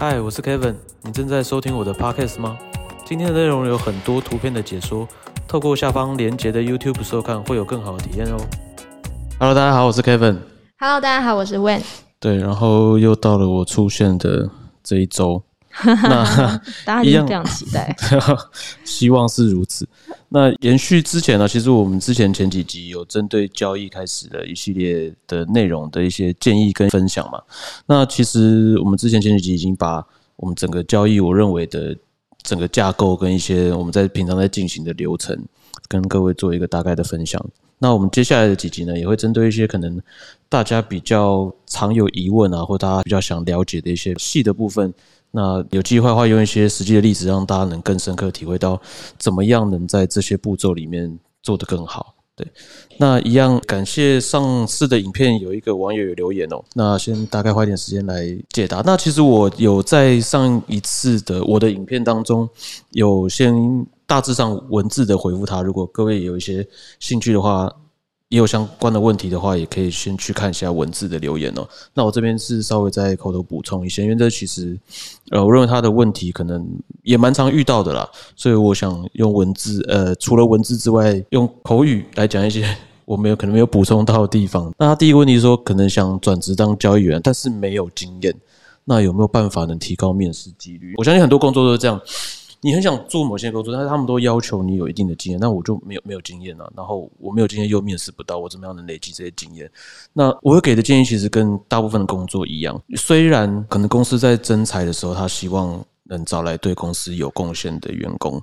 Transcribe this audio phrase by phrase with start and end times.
[0.00, 2.56] 嗨，我是 Kevin，你正在收听我的 Podcast 吗？
[3.04, 5.08] 今天的内容有很多图片的解说，
[5.48, 8.36] 透过下方连结的 YouTube 收看会有更好的体验哦。
[9.40, 10.36] Hello，大家好，我是 Kevin。
[10.78, 11.82] Hello，大家好，我是 Wen。
[12.20, 14.48] 对，然后又到了我出现的
[14.84, 15.42] 这一周，
[15.84, 17.96] 那大家 一样非常期待。
[18.84, 19.88] 希望是如此。
[20.30, 27.40] 那延续之前呢，其实我们之前前几集有针对交易开始的一系列的内容的一些建议跟分享嘛。
[27.86, 30.04] 那其实我们之前前几集已经把
[30.36, 31.96] 我们整个交易，我认为的
[32.42, 35.36] 整个架构跟一些我们在平常在进行的流程，
[35.88, 37.42] 跟各位做一个大概的分享。
[37.78, 40.02] 那我们接下来的几集呢，也会针对一些可能
[40.48, 44.92] 大家比较常有疑问啊，或大家比较想了解的一些细的部分。
[45.30, 48.80] 那有机会的话，用一些实际的例子，让大家能更深刻体会到
[49.18, 52.14] 怎么样能在这些步骤里面做得更好。
[52.34, 52.46] 对，
[52.98, 58.80] 那一样感谢上次的影片有一个网友有留言哦，那先大概花一点时间来解答。
[58.80, 62.48] 那其实我有在上一次的我的影片当中
[62.92, 63.54] 有先
[64.06, 66.66] 大致上文字的回复他，如果各位有一些
[67.00, 67.70] 兴趣的话。
[68.28, 71.66] 也有相关的问题的话，也可以先去看一下文字的留言哦。
[71.94, 74.78] 那我这边是稍微再口头补充一些，因为这其实，
[75.30, 76.66] 呃，我认为他的问题可能
[77.02, 78.06] 也蛮常遇到的啦，
[78.36, 84.70] 所以我想用文字，呃，除了文字之外，用口语来讲一些 我没有可能没有补充到的地方。
[84.78, 88.34] 那他第一个问题是说，可能想转职当交易员，但是没有经验，
[88.84, 90.92] 那有没有办法能提高面试几率？
[90.98, 91.98] 我相信很多工作都是这样。
[92.60, 96.68] 你很想做某些工作，但是他们都要求你有一定的经验，那我就没有没有经验啊。
[96.76, 99.70] 然后我没有经验又面试不到，我怎么样能累积这些经验？
[100.12, 108.42] 那我会给的建议其实跟大部分的工作一样，虽然可能公司在征才的时候，他希望能找来对公司有贡献的员工，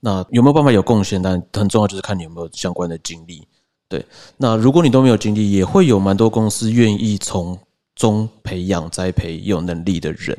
[0.00, 1.22] 那有没有办法有贡献？
[1.22, 3.46] 但很重要就是看你有没有相关的经历。
[3.88, 4.04] 对，
[4.36, 7.56] 那如果你都没有经历，也会有蛮多公司愿意从
[7.94, 10.36] 中培养、栽培有能力的人。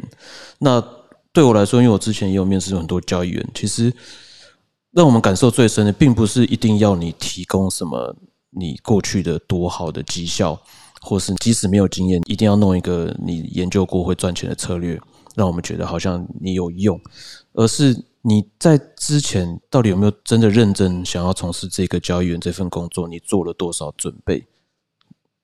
[0.59, 0.83] 那
[1.35, 3.93] 对我来说，因为我之前也有面试很多交易员，其实
[4.91, 8.15] 让我们感受最深的，并不是一定要你提供什么
[8.51, 10.57] 你过去的多好的绩效，
[11.01, 14.97] 或是即使没有经验，一定要弄一个你研究过会赚钱的策略，
[15.35, 16.97] 让我们觉得好像你有用，
[17.51, 24.47] 而是你在之前到底有没有真的认真想要从事这个交易员这份工作，你做了多少准备？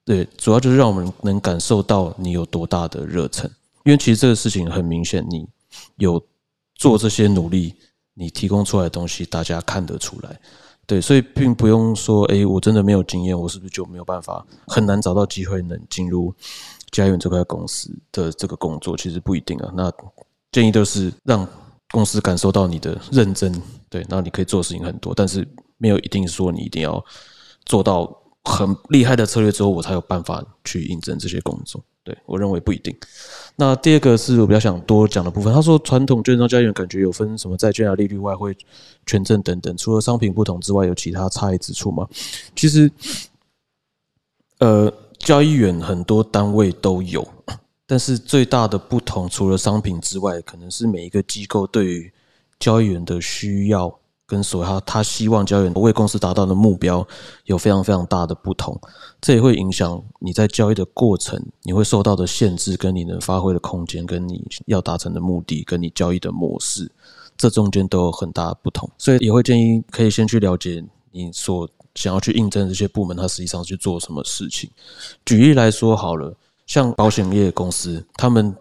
[0.05, 3.51] 对，主要就是让我们能感受到你有多大的热忱，
[3.83, 5.45] 因为其实这个事情很明显，你。
[5.97, 6.21] 有
[6.75, 7.75] 做这些努力，
[8.13, 10.39] 你提供出来的东西，大家看得出来，
[10.85, 16.33] 对，所以并不用说，哎，我真的没有经验，我是不是就没有办法，很难找到机会能进入
[16.91, 18.97] 家园这块公司的这个工作？
[18.97, 19.71] 其实不一定啊。
[19.75, 19.91] 那
[20.51, 21.47] 建议都是让
[21.91, 27.03] 公司感受到你的认真，对，那你可以做的事情很多，但是没有一定说你一定要
[27.65, 31.81] 做到很厉害的策略之后，我才有办法去应征这些工作。
[32.03, 32.95] 对我认为不一定。
[33.55, 35.53] 那第二个是我比较想多讲的部分。
[35.53, 38.57] 他说，传统券商交易员感觉有分什么债券啊、利率、外汇、
[39.05, 42.07] 权证等等，除了商品不同之外，有其他差异之处吗？
[42.55, 42.91] 其实，
[44.59, 47.27] 呃，交易员很多单位都有，
[47.85, 52.11] 但是最大的不同，除了商品之外，可能是每一个机构对于
[52.59, 54.00] 交易员的需要。
[54.31, 57.05] 跟所他他希望交易为公司达到的目标
[57.43, 58.79] 有非常非常大的不同，
[59.19, 66.89] 这也会影响你在交易的过程，你会受到的限制，跟你能发挥的空间，跟你要达成的目的，跟你交易的模式，
[67.35, 68.89] 这中间都有很大的不同。
[68.97, 70.81] 所以也会建议可以先去了解
[71.11, 74.69] 你所想要去应征这些部门，它实际上去做什么事情。
[75.25, 76.33] 举例来说好了，
[76.65, 78.55] 像保险业公司，他们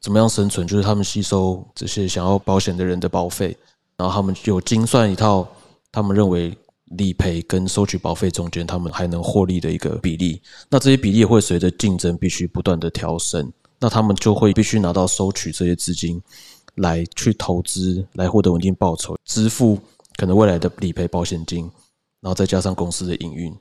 [0.00, 0.64] 怎么样生存？
[0.64, 3.56] 就是他们吸收这些想要保险的人的保费。
[3.98, 5.46] 然后他们有精算一套，
[5.92, 6.56] 他们认为
[6.96, 10.40] 理赔跟收取保费中间，他们还能获利的一个比例。
[10.70, 16.22] 那这些比例会随着竞争必须不断的调升，那他们就会必须拿到收取这些资金
[16.76, 19.78] 来去投资，来获得稳定报酬，支付
[20.16, 21.64] 可能未来的理赔保险金，
[22.20, 23.54] 然后再加上公司的营运。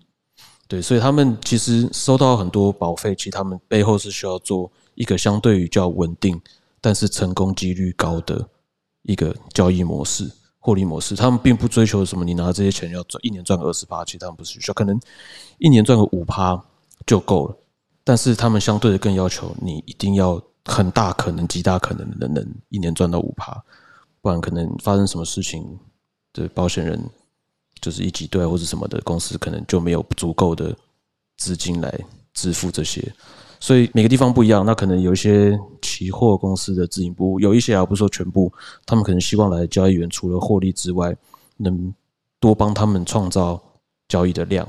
[0.68, 6.40] 对，所以他们其实收到很多保费，其实他们背后是需要做一个相对于较稳定，
[6.80, 8.48] 但是成功几率高的。
[9.08, 15.00] 一个交易模式、获利模式，他们并不追求什么，你拿这些钱要赚一年赚个二十趴，其实他们不是需要，可能
[15.58, 16.62] 一年赚个五趴
[17.06, 17.58] 就够了。
[18.04, 23.64] 但是他们相对的更要求你一定要很大可能、极大可能的能一年赚到五趴，
[24.22, 25.66] 不然可能发生什么事情，
[26.34, 27.02] 的保险人
[27.80, 30.76] 就是一挤兑或者什么的公司，可能就没有足够的
[31.38, 31.98] 资金来
[32.34, 33.02] 支付这些。
[33.60, 38.52] 所以每个地方不一样，那可能有一些期货公司的自营部，有一些啊，不是说全部，
[38.86, 41.16] 他们可能希望来的交易员除了获利之外，
[41.58, 41.94] 能
[42.40, 43.62] 多帮他们创造
[44.08, 44.68] 交易的量，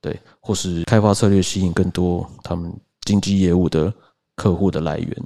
[0.00, 2.72] 对，或是开发策略吸引更多他们
[3.02, 3.92] 经济业务的
[4.34, 5.16] 客户的来源。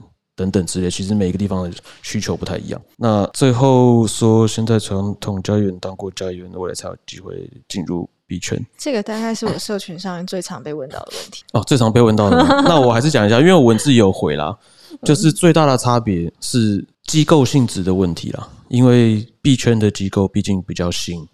[0.40, 2.80] 等等之类，其实每一个地方的需求不太一样。
[2.96, 8.58] 那最后说，现在传统交易员当过交易员，未来才有机会进入币圈。
[8.78, 11.44] 这个大概是我社群上最常被问到的问题。
[11.52, 14.56] 哦，最常被问到的，那我还是讲一下，因为我文字有回啦，
[15.02, 18.48] 就是最大的差别是机构性质的问题啦。
[18.68, 21.28] 因为币圈的机构毕竟比较新，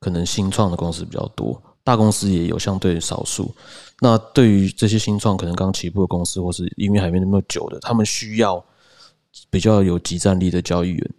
[0.00, 3.54] 可能新创的公司比较多，大公司也有相对少数。
[4.00, 8.64] 那对于这些新创可能刚起步的公司，或是因为还没那么久的，他们需要
[9.50, 11.10] 比较有集战力的交易员，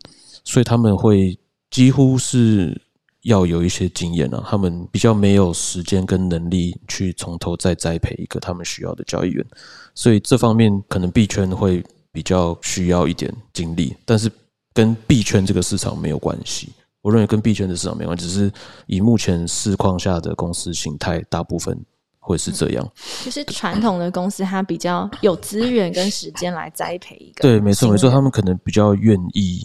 [0.44, 1.38] 所以他们会
[1.70, 2.82] 几乎是
[3.22, 4.44] 要有一些经验啊。
[4.48, 9.46] 他们比较没有时间跟能力去从头再栽培一个他们需要的交易员，
[9.94, 14.32] 所以这方面可能币圈会比较需要一点精力，但是。
[14.74, 16.70] 跟币圈这个市场没有关系，
[17.02, 18.52] 我认为跟币圈的市场没关系，只是
[18.86, 21.78] 以目前市况下的公司形态，大部分
[22.20, 22.88] 会是这样。
[23.26, 27.42] 就是传统的公司，它比较有资源跟时间来栽培一个。
[27.42, 29.62] 对，没错，没错，他们可能比较愿意。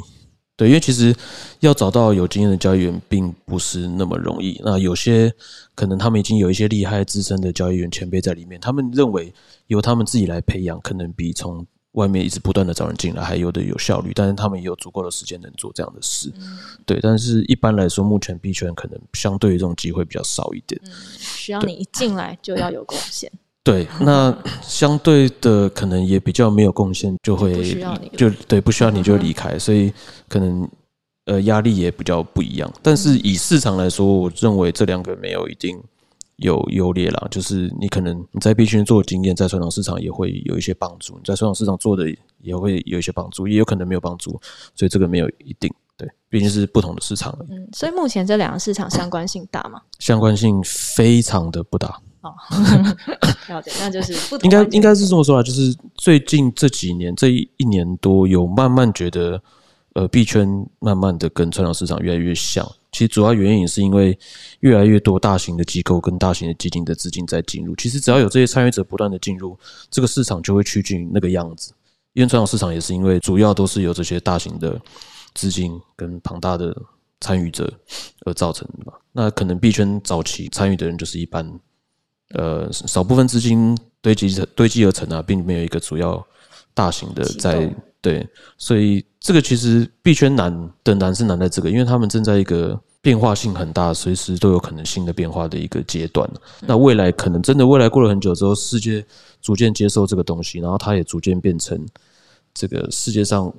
[0.57, 1.15] 对，因为其实
[1.61, 4.59] 要找到有经验的交易员，并不是那么容易。
[4.65, 5.31] 那有些
[5.75, 9.31] 可能他们已经有一些厉害资深的交易员前辈在里面，他们认为
[9.67, 11.67] 由他们自己来培养，可能比从
[11.97, 16.31] 外面一直不断的找人进来，还有的有效率，但是他们也有足够的时间能做这样的事，
[16.85, 16.99] 对。
[17.01, 20.79] 但是一般来说，目前币圈可能相对于这种机会比较少一点，
[21.19, 23.33] 需要你一进来就要有贡献。
[23.65, 27.81] 对，那相对的可能也比较没有贡献，就会
[28.17, 29.91] 就对不需要你就离开，所以
[30.29, 30.69] 可能
[31.25, 32.71] 呃压力也比较不一样。
[32.83, 35.83] 但是以市场来说，我认为这两个没有一定。
[36.37, 42.05] 有优劣啦，就是你可能你在币圈做的经验，在传统市场也会有一些帮助；你在传统市场做的
[42.43, 44.39] 也会有一些帮助，也有可能没有帮助，
[44.75, 45.73] 所以这个没有一定。
[45.99, 47.35] 对，毕竟是不同的市场。
[47.49, 49.81] 嗯，所以目前这两个市场相关性大吗？
[49.99, 51.99] 相关性非常的不大。
[52.21, 52.35] 哦，
[53.49, 59.43] 了解，那就是不应该应该是这么说啊，就是最近这几年这一一年多，有慢慢觉得，
[59.95, 60.47] 呃，币圈
[60.81, 62.71] 慢慢的跟传统市场越来越像。
[62.93, 64.19] 其实主要原因也是因为
[64.61, 67.75] 越来越多大型的机构跟大型的基金的资金在进入。
[67.77, 69.59] 其实只要有这些参与者不断的进入，
[69.91, 71.73] 这个市场就会趋近那个样子。
[72.15, 74.81] 因为传统市场也是因为主要都是由这些大型的
[75.35, 76.75] 资金跟庞大的
[77.21, 77.71] 参与者
[78.25, 78.93] 而造成的嘛。
[79.13, 81.47] 那可能币圈早期参与的人就是一般
[82.31, 86.27] 呃少部分资金堆积堆积而成啊，并没有一个主要
[86.73, 87.71] 大型的在。
[88.03, 88.25] 对，
[88.57, 96.31] 所以这个其实币圈难的难是难在这个，因为他们正在一个变化性很大、随时都有可能新的变化的一个阶段。
[96.61, 99.05] 那未来可能真的未来过了很久之后，世界
[99.43, 101.85] 逐渐接受这个东西，然后它也逐渐变成
[102.55, 103.53] 这个世界上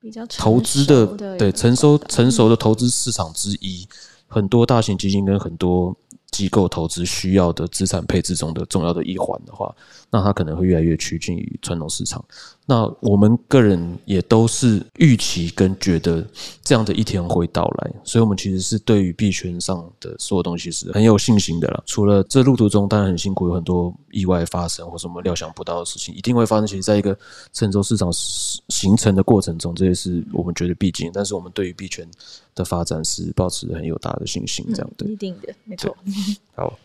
[0.00, 1.04] 比较投资的
[1.36, 3.88] 对成熟成熟的投资市场之一。
[4.28, 5.96] 很多大型基金跟很多。
[6.30, 9.74] 机构投资需要的资产配置中的重要的一环的话，
[10.10, 12.22] 那它可能会越来越趋近于传统市场。
[12.70, 16.22] 那我们个人也都是预期跟觉得
[16.62, 21.82] 这样的一天会到来，所以我们其实是对于币圈上的所有东西是很有信心的啦。
[21.86, 26.66] 除了这路途中当然很辛苦，有很多意外发生或什么料想不到的事情一定会发生。
[26.66, 27.18] 其实在一个
[27.54, 28.10] 成熟市场
[28.68, 31.10] 形成的过程中，这也是我们觉得必经。
[31.10, 32.06] 但是我们对于币圈
[32.54, 35.96] 的发展是保持很有大的信心，这样的一定的没错。
[36.54, 36.78] 好，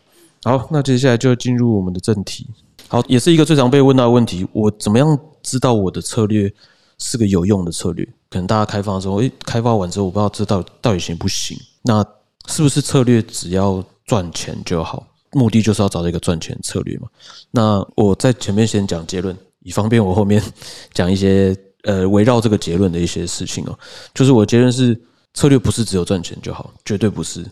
[0.44, 2.46] 好，那接下来就进入我们的正题。
[2.88, 6.52] 好，也是一个最常被问到的问题：我怎么样知道我的策略
[6.98, 8.04] 是个有用的策略？
[8.30, 11.56] 可能大家开发的时候，诶，开发完之后，我不知道这到到底行不行。
[11.82, 12.04] 那
[12.48, 15.06] 是不是策略只要赚钱就好？
[15.32, 17.08] 目的就是要找到一个赚钱策略嘛？
[17.50, 20.42] 那我在前面先讲结论，以方便我后面
[20.92, 23.78] 讲一些 呃围绕这个结论的一些事情哦。
[24.14, 24.98] 就是我结论是，
[25.34, 27.44] 策略不是只有赚钱就好，绝对不是。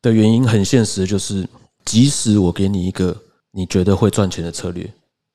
[0.00, 1.46] 的原因很现实，就是
[1.84, 3.16] 即使我给你一个
[3.52, 4.90] 你觉得会赚钱的策略，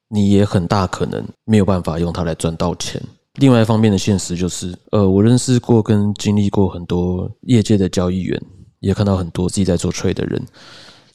[0.10, 3.02] 你也很大可能没有办法用它来赚到钱。
[3.36, 8.42] 另外一方面的现实就是，呃，我认识过跟经历过很多业界的交易员，
[8.80, 10.44] 也看到很多自己在做 trade 的人，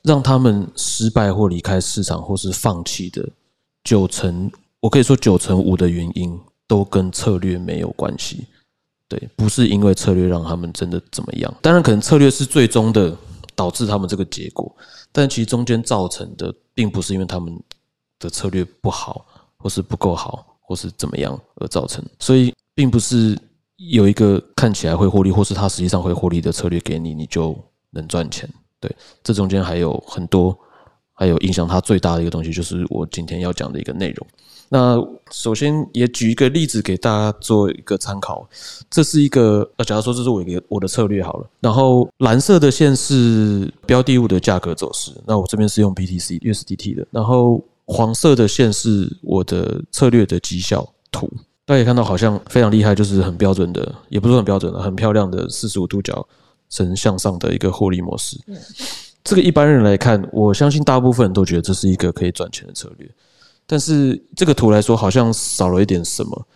[0.02, 3.28] 让他们失败或离开市场或是放弃的
[3.84, 8.46] 九成，我可以说九成五的原因都跟策略没有关系。
[9.08, 13.16] 对，不是因为策略让他们真的怎么样，当然可能策略是最终的。
[13.54, 14.74] 导致他们这个结果，
[15.12, 17.54] 但其中间造成的并不是因为他们
[18.22, 19.26] 的策略不好，
[19.58, 22.02] 或是不够好，或是怎么样而造成。
[22.20, 23.36] 所以，并不是
[23.76, 27.54] 有一个看起来会获利，或是它实际上会获利的策略给你，你就
[27.90, 28.48] 能赚钱。
[28.80, 30.56] 对，这中间还有很多，
[31.12, 34.26] 还有影响它最大的一个东西，就是我今天要讲的一个内容。
[34.74, 34.96] 那
[35.30, 38.48] 首先也举一个例子给大家做一个参考，
[38.88, 51.30] 这是一个呃，假如说这是我一个我的策略好了，然后蓝色的线是标的物的价格走势，那我这边是用 BTC USDT 的，然后黄色的线是我的策略的绩效图。
[51.64, 56.26] 大家可以看到，好像非常厉害，就是很标准的，也不是很标准的，很漂亮的四十五度角
[56.68, 58.38] 呈向上的一个获利模式。
[59.22, 63.08] 这个一般人来看，我相信大部分人都觉得这是一个可以赚钱的策略。
[63.66, 66.46] 但是这个图来说，好像少了一点什么。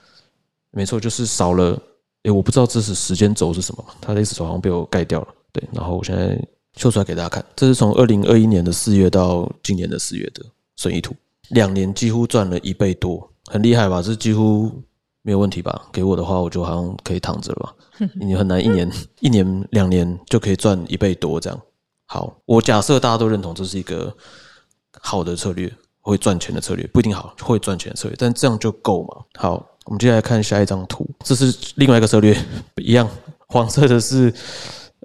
[0.72, 1.80] 没错，就是少了。
[2.24, 5.28] 诶，我不知道这是时间轴是什么，它的 X 轴好像被我盖掉了。
[5.52, 6.36] 对，然后我现在
[6.74, 10.44] 秀出来给大家看，这是从二零二一年的四月到今年的四月的
[10.76, 11.14] 损益图，
[11.50, 14.00] 两年几乎赚了一倍多，很厉害吧？
[14.02, 14.70] 这几乎
[15.22, 15.88] 没有问题吧？
[15.92, 18.08] 给我的话，我就好像可以躺着了吧？
[18.20, 18.90] 你很难一年、
[19.20, 21.60] 一年、两年就可以赚一倍多这样。
[22.06, 24.14] 好，我假设大家都认同这是一个
[25.00, 29.24] 好的策略，会赚钱的策略，不一定好，会赚钱的策略，但这样就够嘛？
[29.34, 32.36] 好，我们接下来看下一张图，这是另外一个策略，
[32.76, 33.08] 一样，
[33.48, 34.32] 黄色的是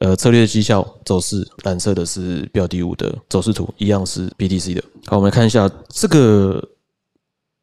[0.02, 4.84] 呃策略绩效走势，蓝色的是标的物的走势图，一样是 BTC 的。
[5.06, 6.70] 好，我们来看一下这个，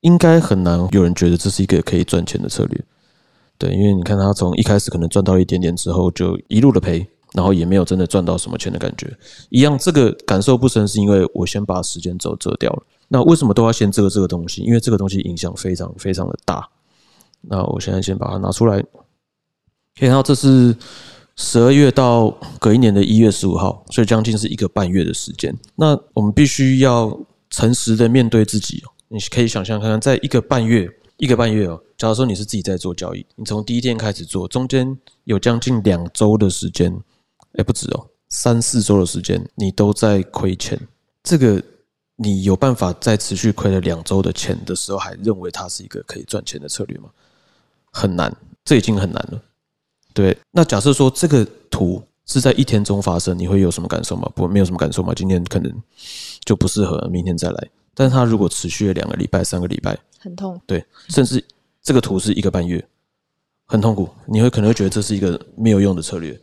[0.02, 2.84] 应该很难有人觉得这是一个可以赚钱的策略，
[3.58, 7.06] 对，因为你看它从一开始可能赚到一点点之后，就一路的赔。
[7.34, 9.14] 然后也没有真的赚到什么钱的感觉，
[9.50, 12.82] 一样这个感受不深，是因为我先把时间轴折掉了。
[13.08, 14.62] 那为什么都要先遮这个东西？
[14.62, 16.66] 因为这个东西影响非常非常的大。
[17.42, 18.86] 那我现在先把它拿出来，可
[19.98, 20.74] 以看到这是
[21.40, 22.28] 十二月到
[22.58, 25.56] 隔一年的一月十五号，所以将近是一个半月的时间。
[25.76, 27.16] 那我们必须要
[27.48, 28.82] 诚实的面对自己。
[29.06, 30.92] 你可以想象看看，在一个半月。
[31.16, 36.96] 一个半月哦，假如说你是自己在做交易，你从第一天开始做，中间有将近两周的时间。
[37.54, 40.78] 哎，不止哦，三四周的时间你都在亏钱，
[41.24, 41.60] 这个
[42.14, 47.10] 你有办法在持续亏了两周的钱的时候，还认为它是一个可以赚钱的策略吗？
[47.90, 48.32] 很难，
[48.64, 49.42] 这已经很难了。
[50.18, 54.28] 对，那假设说这个图是在一天中发生，你会有什么感受吗？
[54.34, 55.12] 不，没有什么感受吗？
[55.14, 55.72] 今天可能
[56.44, 57.68] 就不适合，明天再来。
[57.94, 60.60] 但是它如果持续了两个礼拜、三个礼拜，很痛。
[60.66, 61.44] 对，甚至
[61.80, 62.84] 这个图是一个半月，
[63.64, 66.36] 很痛苦，你会可能会觉得这是一个没有用的策略。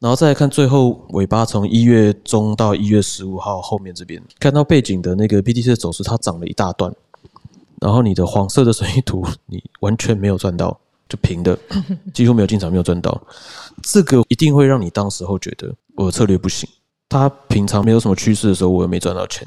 [0.00, 6.92] 然后再来看最后尾巴，从一月中到一月十五号后面这边，看到背景的那个 BTC 的走势，它涨了一大段。
[7.80, 10.80] 然后你的黄色的损益图，你完全没有赚到，
[11.12, 11.58] 就平的，
[12.14, 13.20] 几乎没有进场，没有赚到。
[13.82, 16.66] 这个一定会让你当时候觉得我的策略不行。
[17.08, 19.46] 它平常没有什么趋势的时候，我又没赚到钱。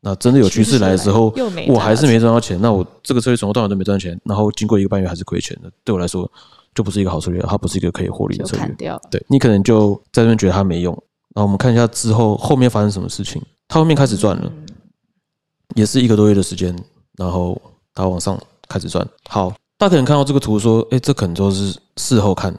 [0.00, 1.34] 那真的有趋势来的时候，
[1.66, 2.60] 我还是没赚到钱。
[2.60, 6.30] 那我这个策略从头到尾都没赚钱，然后经过一个半月还是亏钱的，对我来说。
[6.74, 8.98] 就不是一个好策略，它不是一个可以获利的策略。
[9.10, 11.02] 对你可能就在这边觉得它没用。
[11.34, 13.42] 那我们看一下之后后面发生什么事情。
[13.68, 14.50] 它后面开始赚了，
[15.74, 16.74] 也是一个多月的时间，
[17.18, 17.60] 然后
[17.92, 19.06] 它往上开始赚。
[19.28, 22.56] 好，大家可能看到这个图说，哎，这可能就是事后看。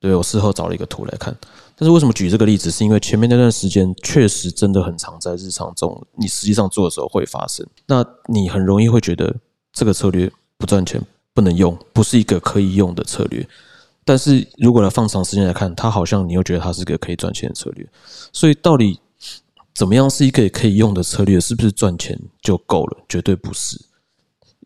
[0.00, 1.32] 对我事后找了一个图来看。
[1.76, 2.72] 但是为什么举这个例子？
[2.72, 7.64] 是因为前面那段时间确实真的很常在日常中，你实际上做的时候会发生。
[7.86, 9.32] 那你很容易会觉得
[9.72, 11.00] 这个策略不赚钱。
[11.32, 13.48] 不能用，不是一个可以用的策略。
[14.04, 17.88] 但是如果来放长时间来看，它好像你又觉得它是个可以赚钱的策略。
[18.32, 18.98] 所以到底
[19.72, 21.40] 怎么样是一个可以用的策略？
[21.40, 23.04] 是不是赚钱就够了？
[23.08, 23.80] 绝对不是。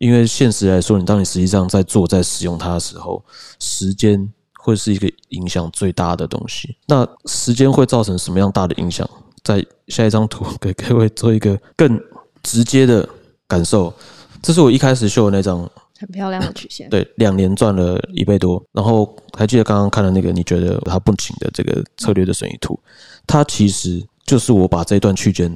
[0.01, 3.23] 因为现实来说，你当你实际上在做、在使用它的时候，
[3.59, 4.27] 时间
[4.57, 6.75] 会是一个影响最大的东西。
[6.87, 9.07] 那时间会造成什么样大的影响？
[9.43, 12.01] 在下一张图 给各位做一个更
[12.41, 13.07] 直接的
[13.47, 13.93] 感受。
[14.41, 15.69] 这是我一开始秀的那张。
[15.99, 18.59] 很漂亮的曲线， 对，两年赚了一倍多。
[18.71, 22.79] 然后还记得刚刚看的那个，你觉得它不行的这个策略的损益图，
[23.27, 25.55] 它其实就是我把这段区间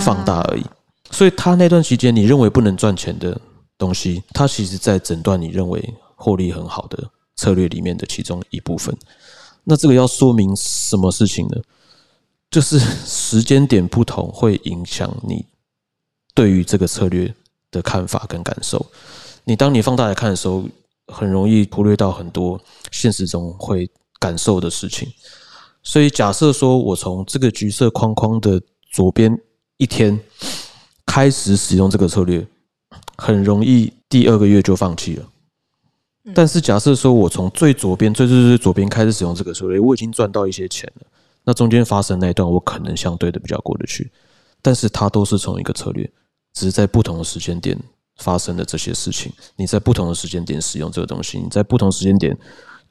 [0.00, 0.64] 放大而已。
[1.10, 3.38] 所以它那段期间你认为不能赚钱的
[3.76, 8.96] 东西，它其实在诊断你认为获利很好的策略里面的其中一部分。
[9.64, 11.60] 那这个要说明什么事情呢？
[12.50, 15.44] 就是时间点不同会影响你
[16.34, 17.34] 对于这个策略
[17.72, 18.86] 的看法跟感受。
[19.42, 20.64] 你当你放大来看的时候，
[21.08, 22.60] 很容易忽略到很多
[22.92, 23.90] 现实中会
[24.20, 25.12] 感受的事情。
[25.82, 28.60] 所以假设说我从这个橘色框框的
[28.92, 29.36] 左边
[29.76, 30.18] 一天
[31.04, 32.46] 开始使用这个策略，
[33.16, 35.28] 很容易第二个月就放弃了。
[36.34, 41.06] 但是假设说我从最左边最最最左边开始使用这个策略，我已经赚到一些钱了。
[41.44, 44.10] 那中间发生那一段，我可能相对的比较过得去。
[44.62, 46.10] 但是它都是从一个策略，
[46.52, 47.78] 只是在不同的时间点。
[48.18, 52.38] 发生的这些事情，你在不同的时间点使用这个东西，你在不同时间点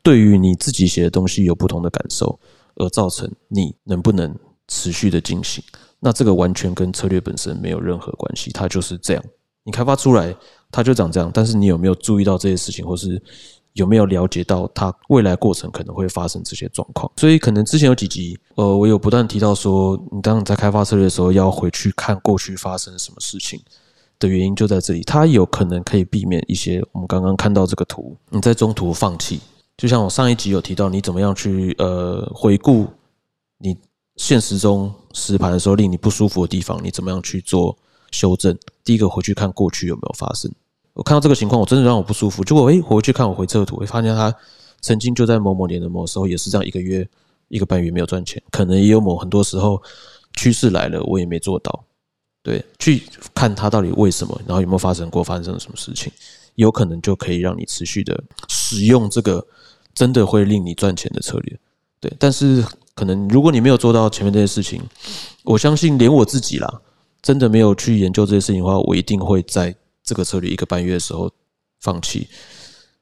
[0.01, 2.38] 对于你自己写的东西有不同的感受，
[2.75, 4.38] 而造成你能不能
[4.68, 5.63] 持续的进行，
[6.01, 9.24] 那这个完全跟策略本身没有任何关系，它就是这样，
[9.63, 10.36] 你开发出来
[10.72, 13.22] 它就长这样，但是你有没有注意到这些事情，或是
[13.74, 17.12] 有没有了解到它未来过程可能会发生这些状况？
[17.17, 23.62] 所以可能之前有几集，呃，我有不断提到说，你当你在开发策略的时候，要回去看过去发生什么事情。
[24.20, 29.41] 的原因就在这里，它有可能可以避免一些我们刚刚看到这个图，你在中途放弃。
[29.75, 32.88] 就像我上一集有提到，你怎么样去呃回顾
[33.58, 33.75] 你
[34.15, 37.75] 现实中实盘的时候令你不舒服的地方，你怎么样去做
[38.13, 38.58] 修正？
[38.86, 40.50] 第一个回去看过去有没有发生。
[40.93, 42.43] 我看到这个情况，我真的让我不舒服。
[42.43, 44.34] 结果诶，回去看我回测图，会发现他
[44.79, 47.05] 曾经就在某某年的某时候也是这样，一个月
[47.48, 49.82] 一个半月没有赚钱，可能也有某很多时候
[50.36, 51.84] 趋势来了，我也没做到。
[52.43, 53.03] 对，去
[53.34, 56.12] 看他到底为什么，然后有没有发生过，发生了什么事情，
[56.55, 59.43] 有可能就可以让你持续的使用这个
[59.96, 61.60] 真的会令你赚钱的策略。
[62.00, 64.82] 对，但是可能如果你没有做到前面这些事情，
[65.43, 66.82] 我相信连我自己啦，
[67.24, 71.32] 真的没有去研究这些事情的话，我一定会在这个策略一个半月的时候
[71.82, 72.27] 放弃。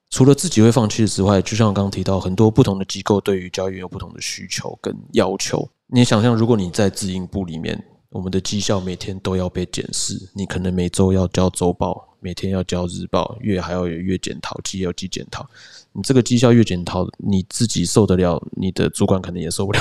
[0.09, 5.67] 除了自己会放弃之外，就像我刚刚提到，很多不同的机构对于交易有不同的需求跟要求。
[5.87, 7.83] 你想象，如果你在自营部里面。
[8.13, 15.49] 我们的绩效每天都要被检视，你可能每周要交周报，每天要交日报，月还要有月检讨，季要季检讨。
[15.93, 19.79] 你这个绩效月检讨，你自己受得了，你的主管可能也受不了，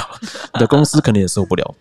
[0.55, 1.75] 你的公司可能也受不了。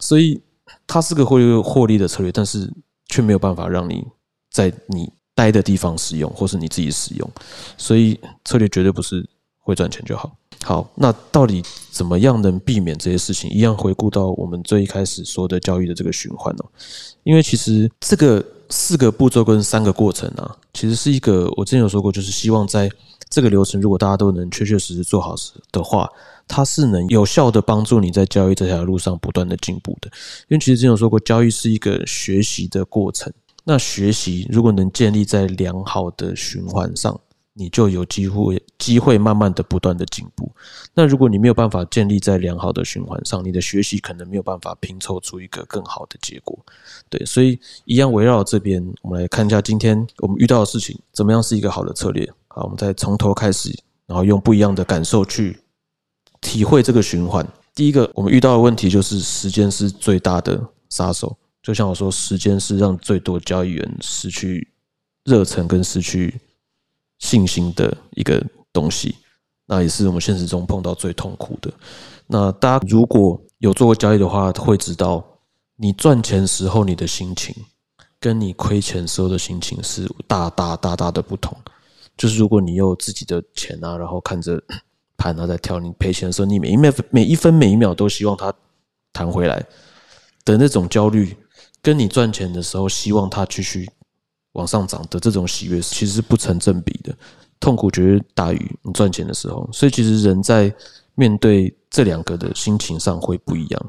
[0.00, 0.40] 所以
[0.86, 2.72] 它是个会获利的策略，但是
[3.08, 4.04] 却没有办法让你
[4.50, 7.30] 在你待的地方使用，或是你自己使用。
[7.76, 10.36] 所以策略绝对不是会赚钱就好。
[10.62, 13.50] 好，那到底怎么样能避免这些事情？
[13.50, 16.64] 一样回顾到我们最一开始说的交易的这个循环哦。
[17.22, 22.90] 因为其实这个四个步骤跟三个过程啊，其实是一个我之前有说过，就是希望在
[23.28, 26.08] 这个流程，如果大家都能确确实实做好时的话，
[26.46, 30.10] 它是能有效的帮助你在交易这条路上不断的进步的。
[30.48, 33.32] 因为其实之前有说过，交易是一个学习的过程。
[33.64, 37.18] 那学习如果能建立在良好的循环上。
[37.56, 40.50] 你就有机会机会慢慢的不断的进步。
[40.92, 46.58] 那如果你没有办法建立在良好的循环上，你的学习可能没有办法拼凑出一个更好的结果。
[47.08, 52.28] 对，所以一样围绕这边，我们来看一下今天我们遇到的事情，怎么样是一个好的策略。
[52.48, 53.72] 好，我们再从头开始，
[54.06, 55.56] 然后用不一样的感受去
[56.44, 57.44] 体会这个循环。
[57.74, 61.36] 第一个，我们遇到的问题就是时间是最大的杀手。
[61.60, 64.68] 就像我说，时间是让最多交易员失去
[65.24, 66.40] 热忱跟失去。
[67.20, 69.14] 信心的一个东西，
[69.66, 71.72] 那也是我们现实中碰到最痛苦的。
[72.26, 75.24] 那大家如果有做过交易的话，会知道
[75.76, 77.54] 你赚钱时候你的心情，
[78.20, 81.56] 跟你亏钱时候的心情是大大大大的不同。
[82.16, 84.62] 就是如果你有自己的钱啊，然后看着
[85.16, 88.52] 盘啊在跳，你赔钱的时候，你每一秒每一分每一秒都希望它
[89.12, 89.64] 弹回来
[90.44, 91.36] 的那种焦虑，
[91.82, 93.88] 跟你赚钱的时候希望它继续。
[94.54, 97.12] 往上涨的这种喜悦其实是不成正比的，
[97.58, 99.68] 痛苦绝对大于你赚钱的时候。
[99.72, 100.72] 所以其实人在
[101.16, 103.86] 面对这两个的心情上会不一样，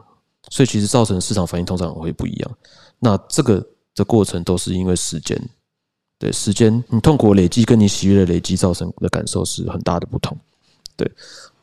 [0.49, 2.51] 所以其实造成市场反应通常会不一样。
[2.97, 5.39] 那这个的过程都是因为时间，
[6.17, 10.35] 对时间你痛苦累积跟你喜悦的累积造成的感受是很大的不同。
[10.95, 11.11] 对，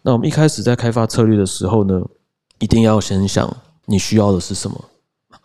[0.02, 2.00] 那我们一开始在开发策略的时候呢，
[2.58, 4.84] 一定要先想你需要的是什么。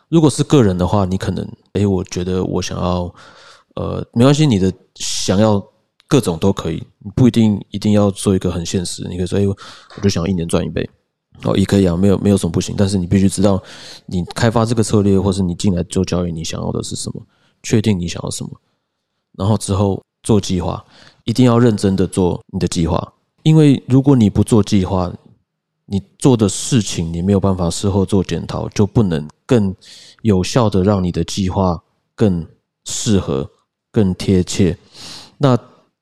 [0.09, 3.13] 如果是个人的话，你可能诶，我觉得我想要。
[3.75, 5.63] 呃，没关系，你的想要
[6.07, 9.07] 各种都可以，你不一定一定要做一个很现实。
[9.07, 10.89] 你可以说，哎，我就想一年赚一倍，
[11.43, 12.73] 哦，也可以啊，没有没有什么不行。
[12.75, 13.61] 但是你必须知道，
[14.07, 17.21] 你开发这个策略，或是你进来做交易，你想要的是什么？
[17.61, 18.49] 确定你想要什么，
[19.37, 20.83] 然后之后做计划，
[21.25, 23.13] 一定要认真的做你的计划。
[23.43, 25.11] 因为如果你不做计划，
[25.85, 29.75] 你做的事情你没有办法事后做检讨，就不能更
[30.21, 31.81] 有效的让你的计划
[32.15, 32.45] 更
[32.85, 33.49] 适合。
[33.89, 34.77] 更贴切。
[35.39, 35.57] 那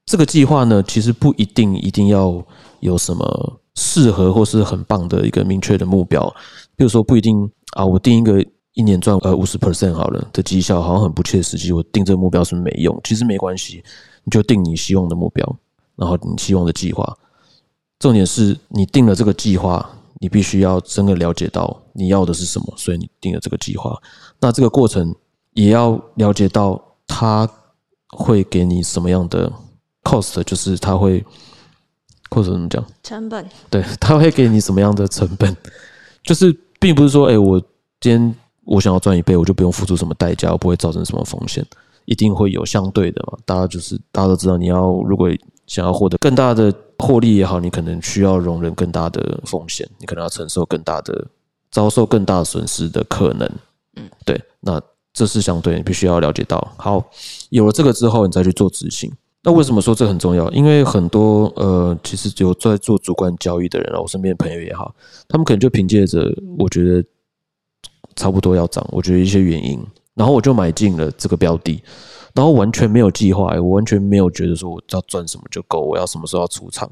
[0.06, 2.43] 这个计划呢，其实不一定一定要
[2.82, 6.28] 有什么适合或是很棒的一个明确的目标。
[6.76, 11.71] 比如说，不一定啊，我定一个一年赚呃五十 percent 好了的绩效，好像很不切实际。
[11.71, 13.82] 我定这个目标是没用，其实没关系，
[14.26, 15.58] 你就定你希望的目标，
[15.95, 17.17] 然后你希望的计划。
[17.99, 23.97] 重点是你定了这个计划，你必须要真的了解到你要的是什么，所以你定了这个计划。
[24.39, 25.15] 那这个过程
[25.53, 27.49] 也要了解到它。
[28.17, 29.51] 会给你什么样的
[30.03, 30.41] cost？
[30.43, 31.25] 就是它会
[32.29, 32.86] 或者怎么讲？
[33.03, 33.45] 成本。
[33.69, 35.53] 对，它会给你什么样的成本？
[36.23, 37.60] 就是并不是说，哎，我
[37.99, 41.65] 今天我想要赚一倍，我就不用付出什么代价，我不会造成什么风险，
[42.05, 43.38] 一定会有相对的嘛。
[43.43, 45.29] 大家就是大家都知道，你要如果
[45.67, 51.27] 想要获得更大的获利也好，你可能需要容忍更大的风险，你可能要承受更大的
[51.71, 53.49] 遭受更大损失的可能。
[53.95, 54.81] 嗯，对，那。
[55.17, 56.73] 这是相对，你必须要了解到。
[56.75, 57.01] 好，
[57.47, 59.10] 有了这个之后，你再去做执行。
[59.43, 60.51] 那为什么说这很重要？
[60.51, 64.93] 因为很多呃，其实有在做主观交易的人啊，我身边的朋友也好，
[65.29, 66.29] 他们可能就凭借着
[66.60, 67.01] 我觉得
[68.17, 69.81] 差不多要涨，我觉得一些原因，
[70.15, 71.81] 然后我就买进了这个标的，
[72.36, 76.88] 然后完全没有计划，我完全没有觉得说我要赚什么就够，我要什么时候要出场，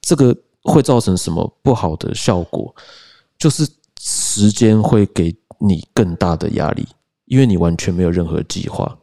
[0.00, 2.74] 这个会造成什么不好的效果？
[3.38, 3.68] 就是
[4.00, 6.86] 时间会给你更大的压力，
[7.26, 8.98] 因为你完全没有任何计划，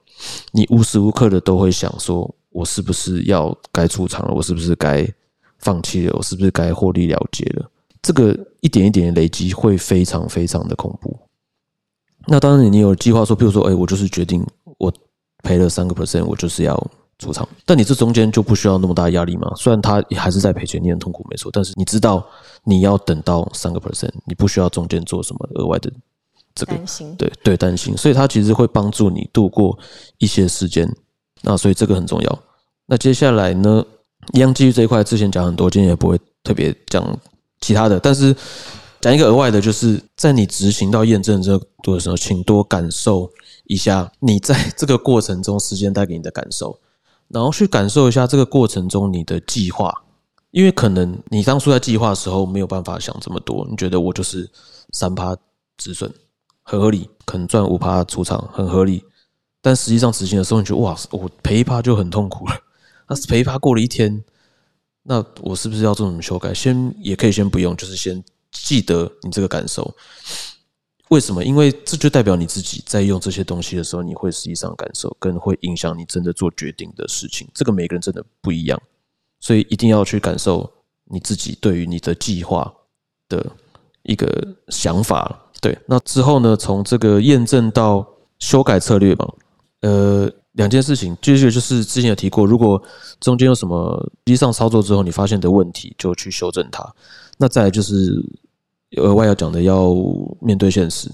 [0.51, 4.33] 你无时无刻的都会想说，我是不是要该出场了？
[4.33, 5.07] 我是不是该
[5.59, 6.15] 放弃了？
[6.17, 7.69] 我是不是该获利了结了？
[8.01, 11.15] 这个一点一点的累积会非常非常的恐怖。
[12.27, 14.45] 那当然，你有计划说，比如说，哎，我就是决定
[14.77, 14.93] 我
[15.43, 16.75] 赔了三个 percent，我就是要
[17.17, 17.47] 出场。
[17.65, 19.51] 但你这中间就不需要那么大压力嘛？
[19.55, 21.49] 虽然他还是在赔钱，你很痛苦，没错。
[21.53, 22.25] 但是你知道
[22.63, 25.91] 你要等到三个 percent，你不需要中间做什么额外的
[26.53, 27.15] 这个担心。
[27.15, 27.95] 对对，担心。
[27.97, 29.77] 所以它其实会帮助你度过
[30.17, 30.89] 一些时间。
[31.41, 32.39] 那所以这个很重要。
[32.85, 33.83] 那接下来呢，
[34.33, 37.03] 一样基于这一块，之前讲很多，今天也不会特别讲
[37.61, 38.35] 其他的，但是。
[39.01, 43.31] 讲一个额外的，就是在你执行到验证这多的时候，请多感受
[43.65, 46.77] 一下你在这个过程中时间带给你的感受，
[47.29, 49.93] 然后去感受一下这个过程中你的计划，
[50.51, 54.49] 因为可能你当初在计划的时候没有办法想这么多，你觉得我就是
[54.91, 55.33] 三趴
[55.77, 56.13] 止损
[56.63, 59.01] 很合理，可能赚五趴出场很合理，
[59.61, 62.53] 但实际上执行的时候，你觉哇，我赔一趴就很痛苦了，
[63.07, 64.21] 那赔一趴过了一天，
[65.03, 66.53] 那我是不是要做什么修改？
[66.53, 68.21] 先也可以先不用，就是先。
[68.51, 69.95] 记得你这个感受，
[71.09, 71.43] 为什么？
[71.43, 77.47] 因为这就代表你自己在用这些东西的时候，你会实际上感受，跟会影响你真的做决定的事情。
[77.53, 78.81] 这个每个人真的不一样，
[79.39, 80.71] 所以一定要去感受
[81.05, 82.71] 你自己对于你的计划
[83.27, 83.45] 的
[84.03, 85.45] 一个想法。
[85.61, 86.55] 对，那之后呢？
[86.55, 88.07] 从这个验证到
[88.39, 89.27] 修改策略嘛，
[89.81, 92.81] 呃，两件事情，接着就是之前有提过，如果
[93.19, 96.81] 中间有什么实际上操作之后你发现的问题，就去修正它。
[97.41, 98.21] 那再来就是
[98.97, 99.95] 额外要讲的，要
[100.41, 101.09] 面对现实。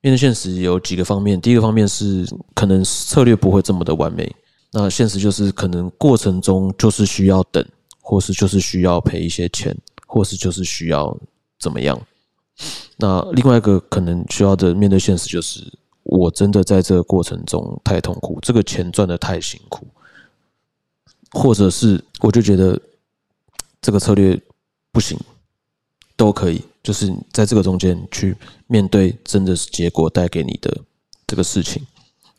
[0.00, 4.30] 面对现实有几个方面，第一个方面是可能策略不会这么的完美。
[4.72, 7.64] 那现实就是可能过程中就是需要等，
[8.00, 9.74] 或是就是需要赔一些钱，
[10.06, 11.16] 或是就是需要
[11.60, 11.98] 怎么样。
[12.96, 15.62] 那另外一个可能需要的面对现实就是，
[16.02, 19.86] 我真的在这个过程中太痛苦，这个钱赚的太辛苦，
[21.30, 22.78] 或者是我就觉得
[23.80, 24.38] 这个策略
[24.92, 25.18] 不行。
[26.16, 28.36] 都可以，就是在这个中间去
[28.68, 30.76] 面对真的是结果带给你的
[31.26, 31.82] 这个事情。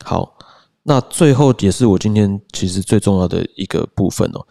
[0.04, 0.38] 好，
[0.84, 4.46] 那最后也是我今天其实最重要的一个部分哦。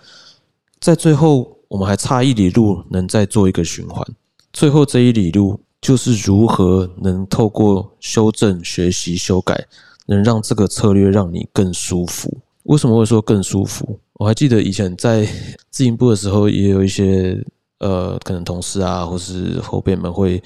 [0.78, 4.06] 在最后，我们还差一里路，能再做一个循环。
[4.52, 9.66] 最后这一里路就是如何能透过修正、学习、修改，
[10.06, 12.36] 能让这个策略让你更舒服。
[12.64, 13.98] 为什么会说更舒服？
[14.14, 15.26] 我还记得以前在
[15.70, 17.42] 自营部的时候，也有一些。
[17.84, 20.42] 呃，可能同事啊，或是后辈们会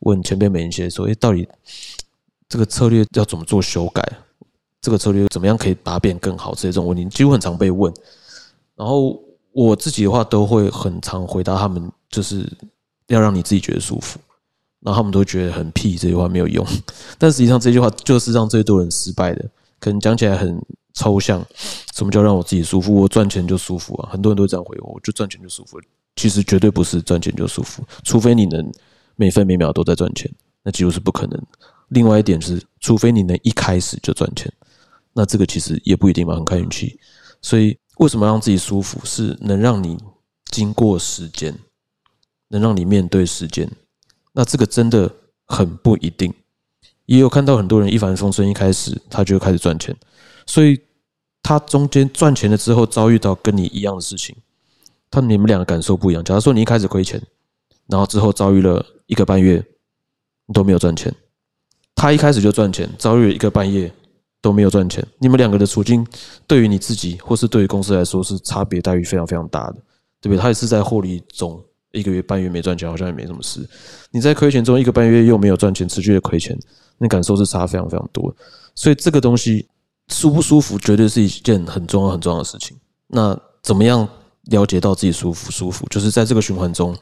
[0.00, 1.44] 问前辈们一些说：“哎，到底
[2.48, 4.00] 这个策略要怎么做修改？
[4.80, 7.92] 这个策略怎么样可以把它变更好？”这种问题几乎很常被问。
[8.76, 9.20] 然后
[9.50, 12.48] 我自己的话，都会很常回答他们，就是
[13.08, 14.20] 要让你自己觉得舒服。
[14.78, 16.64] 然后他们都觉得很屁，这句话没有用。
[17.18, 19.44] 但实际上，这句话就是让最多人失败的。
[19.80, 20.56] 可能讲起来很
[20.94, 21.44] 抽象，
[21.96, 22.94] 什么叫让我自己舒服？
[22.94, 24.08] 我赚钱就舒服啊！
[24.12, 25.80] 很多人都这样回我，我就赚钱就舒服。
[26.16, 28.72] 其实绝对不是赚钱就舒服，除非你能
[29.14, 30.30] 每分每秒都在赚钱，
[30.62, 31.40] 那几乎是不可能。
[31.88, 34.52] 另外一点是，除非你能一开始就赚钱，
[35.12, 36.98] 那这个其实也不一定嘛，很看运气。
[37.40, 39.96] 所以，为什么让自己舒服，是能让你
[40.50, 41.56] 经过时间，
[42.48, 43.70] 能让你面对时间。
[44.32, 45.08] 那这个真的
[45.46, 46.34] 很不一定。
[47.04, 49.96] 也有看到很多人一帆风顺，一开始他就开始赚钱，
[50.44, 50.80] 所以
[51.40, 54.34] 他中间赚钱了之后，遭遇到跟你一样的事情。
[55.16, 56.22] 他你们两个感受不一样。
[56.22, 57.20] 假如说你一开始亏钱，
[57.86, 59.64] 然后之后遭遇了一个半月
[60.52, 61.10] 都没有赚钱，
[61.94, 63.90] 他一开始就赚钱，遭遇了一个半月
[64.42, 66.06] 都没有赚钱，你们两个的处境
[66.46, 69.76] 对于你自己或是对于公司来说是差别待遇非常非常大的，
[70.20, 70.38] 对不对？
[70.38, 71.58] 他也是在获利中
[71.92, 73.66] 一个月半月没赚钱，好像也没什么事。
[74.10, 76.54] 你在亏钱中一个半月又没有赚钱，持续的亏钱，
[76.98, 78.34] 那感受是差非常非常多。
[78.74, 79.66] 所以这个东西
[80.08, 82.76] 舒不舒服，绝对是一件很重要很重要的事情。
[83.06, 84.06] 那怎么样？
[84.46, 86.96] 了解到自己舒服舒服，就是在这个循环中，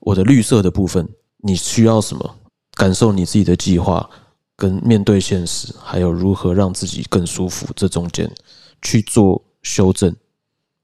[0.00, 2.36] 我的绿色的部分，你需要什么？
[2.76, 4.08] 感受你自己的计划，
[4.56, 8.30] 跟面对现实，还有如何让自己更舒服，这中间
[8.80, 10.14] 去做修正。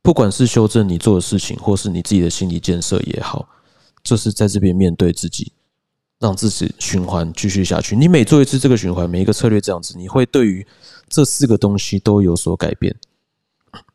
[0.02, 3.48] 不管是修正你做的事情，或是你自己的心理建设也好，
[4.02, 5.52] 就是在这边面对自己，
[6.18, 7.96] 让自己循环继续下去。
[7.96, 10.66] 你每做一次这个循环，每一个策略这样子，你会对于
[11.08, 12.94] 这四个东西都有所改变，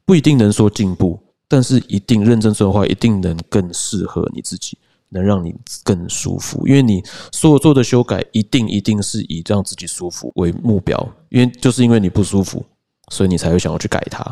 [0.06, 1.20] 不一定能说进步。
[1.50, 4.78] 但是一定认真做的话，一定能更适合你自己，
[5.10, 10.96] 能让你更舒服，因为你所有做的修改一定一定是以让自己舒服为目标，
[11.30, 12.64] 因为就是因为你不舒服，
[13.10, 14.24] 所以你才会想要去改它。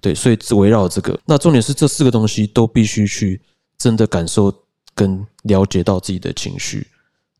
[0.00, 3.40] 对，所以围绕这个，那重点是这四个东西都必须去
[3.78, 4.54] 真的感受
[4.94, 6.86] 跟了解到自己的情绪，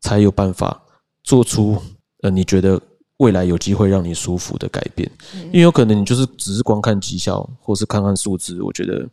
[0.01, 0.81] 才有办法
[1.23, 1.79] 做出
[2.21, 2.81] 呃你觉得
[3.17, 5.09] 未来有机会让你舒服的改变。
[5.45, 9.07] 因为有可能你就是只是光看绩效，或是看看数字，我觉得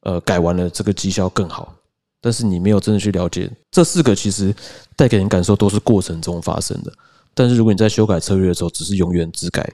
[0.00, 1.74] 呃改完了这个绩效更好。
[2.20, 4.54] 但是你没有真的去了解这四个，其实
[4.96, 6.92] 带给人感受都是过程中发生的。
[7.32, 9.70] 但是如果你在修改策略的时候，只是永远只改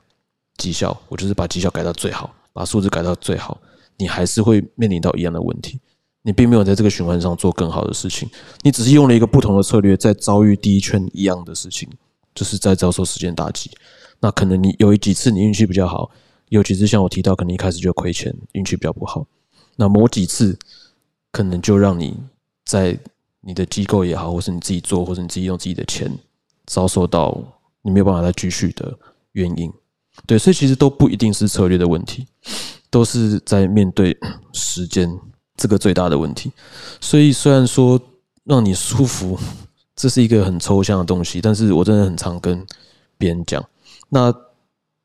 [0.58, 3.58] 绩效，我就是把绩效改到最好，把数字改到最好，
[3.96, 5.80] 你还是会面临到一样的问题。
[6.20, 8.28] 你并没有在这个循环上做更好的事情，
[8.62, 11.88] 你只是用了一个不同的策略，在遭遇第一圈一样的事情，
[12.34, 13.70] 就是在遭受时间打击。
[14.20, 16.10] 那可能你有几次你运气比较好，
[16.50, 19.26] 有几次像我提到，可能一开始就亏钱，运气比较不好。
[19.76, 20.58] 那某几次
[21.32, 22.16] 可能就让你。
[22.66, 22.98] 在
[23.42, 26.10] 你的机构也好，或是你自己做，或者你自己用自己的钱，
[26.64, 27.38] 遭受到
[27.82, 28.98] 你没有办法再继续的
[29.32, 29.70] 原因，
[30.26, 32.26] 对，所以其实都不一定是策略的问题，
[32.88, 34.18] 都是在面对
[34.54, 35.14] 时间
[35.56, 36.50] 这个最大的问题。
[37.02, 38.00] 所以虽然说
[38.44, 39.38] 让你舒服，
[39.94, 42.66] 这是一个很抽象的东西，但是我真的很常跟
[43.18, 43.62] 别人讲，
[44.08, 44.34] 那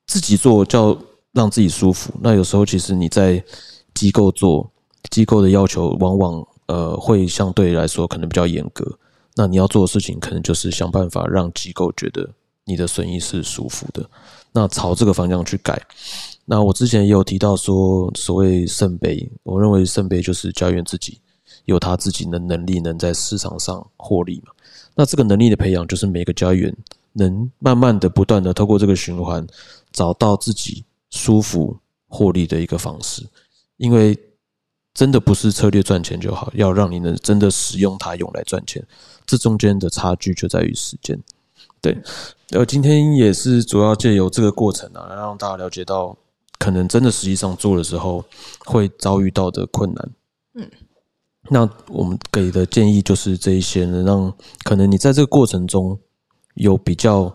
[0.08, 0.98] 自己做叫
[1.34, 3.44] 让自己舒服，那有时候其实你在
[4.00, 4.72] 机构做，
[5.12, 6.48] 机构的要求往往。
[6.70, 8.86] 呃，会相对来说可能比较严格。
[9.34, 12.30] 那你要做的事情，可能就是想办法让机构觉得
[12.64, 14.08] 你的损益是舒服的。
[14.52, 15.82] 那朝这个方向去改。
[16.46, 21.20] 那我之前也有提到说，所谓圣杯，我认为圣杯就是教员自己
[21.66, 24.52] 有他自己的能力，能在市场上获利嘛。
[24.94, 26.72] 那这个能力的培养，就是每个教员
[27.14, 29.44] 能慢慢的、不断的透过这个循环，
[29.92, 31.76] 找到自己舒服
[32.08, 33.26] 获利的一个方式，
[33.80, 34.16] 因为。
[34.92, 38.86] 真的不是策略赚钱就好，要让你能真的使用它用来赚钱，
[39.26, 41.18] 这中间的差距就在于时间。
[41.80, 41.98] 对，
[42.50, 46.18] 呃，今天也是主要借由这个过程啊，来让大家了解到，
[46.58, 48.26] 可能真的实际上做的时候
[48.66, 50.10] 会遭遇到的困难。
[50.56, 50.70] 嗯，
[51.50, 55.98] 那我们给的建议就是这一些，能让可能你在这个过程中
[56.56, 57.34] 有比较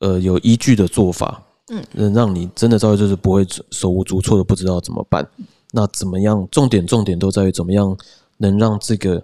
[0.00, 5.24] 呃有依据的做法，嗯，能让你真的遭遇就是不会手无足措的，不知道怎么办。
[5.72, 6.46] 那怎么样？
[6.50, 7.96] 重点重点都在于怎么样
[8.38, 9.22] 能让这个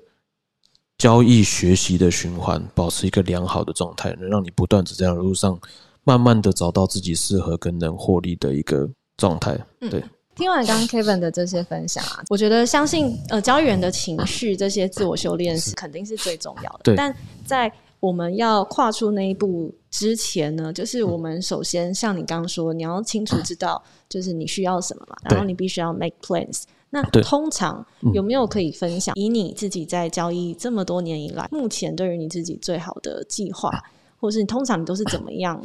[0.99, 5.59] 交易学习的循环保持一个良好的状态，能让你不断在这样的路上
[6.05, 9.59] 慢慢的找到自己适合跟能获利的一个状态。
[9.91, 10.03] 对，
[10.35, 16.81] 听完刚刚 Kevin 的这些分享啊，我觉得相信呃交易员的情绪这些自我修炼是肯定是最重要的。
[16.85, 17.73] 对，但在
[18.07, 26.63] 我们要跨出那一步之前呢，就是我们首先像你刚刚说，你要清楚知道就是你需要什么嘛，然后你必须要 make plans。
[26.91, 33.73] 那通常有没有可以分享，以你自己在交易这么多年以来，目前对于你自己最好的计划，
[34.21, 35.61] 或是你通常你都是怎么样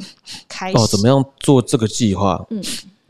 [0.48, 0.76] 开始？
[0.76, 2.44] 哦，怎么样做这个计划？
[2.50, 2.60] 嗯。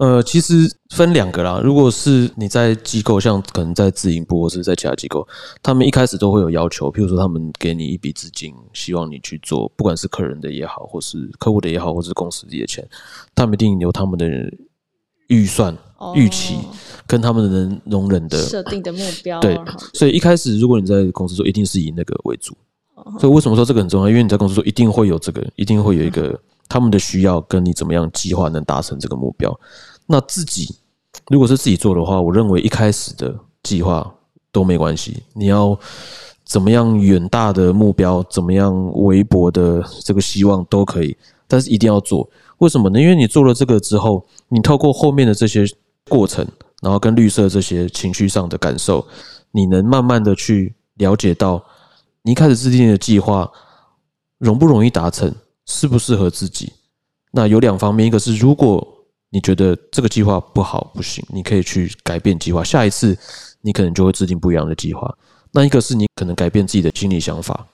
[0.02, 1.60] 呃，其实分两个啦。
[1.62, 5.24] 如果是你在机构，像可能在自营部或是在其他机构，
[5.62, 12.84] 他们一开始都会有要求，譬如说他们给你一笔资金，希望你去做，不管是客人的也好，或是客户的也好，或是公司的钱，
[13.32, 14.26] 他们一定有他们的
[15.28, 15.72] 预算、
[16.16, 16.56] 预期
[17.06, 19.38] 跟他们能容忍的设定的目标。
[19.38, 19.56] 对，
[19.94, 22.56] 所以一开始如果你在公司做，一定是以那个为主。
[23.20, 24.08] 所以为什么说这个很重要？
[24.08, 26.38] 因为你在公司做，一定会有这个，一定会有一个
[26.68, 29.56] 他们的需要，跟你怎么样计划能达成这个目标。
[30.06, 30.76] 那自己
[31.28, 34.12] 如果是自己做的话，我认为一开始的计划
[34.50, 35.22] 都没关系。
[35.34, 35.78] 你要
[36.44, 42.28] 怎么样远大的目标，怎么样微薄的这个希望都可以，但是一定要做。
[42.58, 43.00] 为什么呢？
[43.00, 45.64] 因为你做了这个之后，你透过后面的这些
[46.08, 46.46] 过程，
[46.80, 49.06] 然后跟绿色这些情绪上的感受，
[49.50, 51.62] 你能慢慢的去了解到，
[52.22, 53.50] 你一开始制定的计划
[54.38, 55.32] 容不容易达成，
[55.66, 56.72] 适不适合自己。
[57.30, 58.86] 那有两方面，一个是如果
[59.32, 62.62] 你觉得这个计划不好不行，你可以去改变计划。
[62.62, 63.16] 下一次
[63.62, 65.12] 你可能就会制定不一样的计划。
[65.50, 67.66] 那一个是你可能改变自己的心理想法，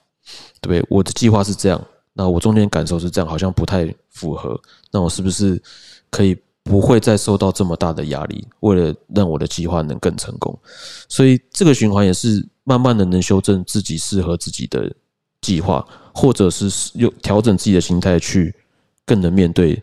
[0.61, 0.87] 对不对？
[0.89, 4.57] 我的计划是这样，那我中间感受是这样，好像不太符合。
[4.89, 5.61] 那我是不是
[6.09, 8.47] 可以不会再受到这么大的压力？
[8.61, 10.57] 为了让我的计划能更成功，
[11.09, 14.89] 所以这个循环也是慢慢的能修正自己适合自己的
[15.41, 18.55] 计划，或者是又调整自己的心态，去
[19.05, 19.81] 更能面对。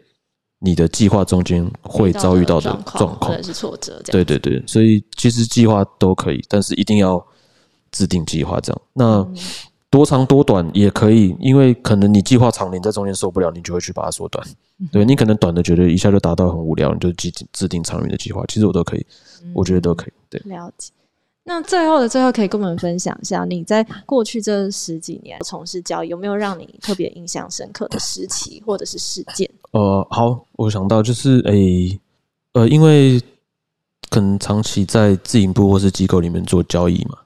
[0.67, 7.25] 你的计划中间会遭遇到的状况，或者是挫折，对对对，所以其实计划都可以，但是一定要
[7.93, 8.83] 制定计划这样。
[8.93, 9.25] 那
[9.89, 14.45] 多长多短也可以，因为可能你计划长，你在中间受不了，你就会去把它缩短。
[14.91, 18.45] 对你可能短的觉得一下就达到很无聊，你就制制定长远的计划。
[18.49, 19.07] 其实我都可以，
[19.55, 20.13] 我觉得都可以。
[20.29, 20.91] 对，了解。
[21.49, 29.49] 那最后的最后，可以跟我们分享一下，你在过去这十几年从事交易，有没有让你特别印象深刻的时期或者是事件？
[29.71, 32.01] 呃，好，我想到就是诶，
[32.55, 33.23] 呃，因为
[34.11, 37.17] 可能长期在自营部或是机构里面做交易嘛，